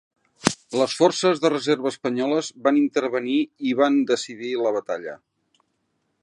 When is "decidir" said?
4.15-4.51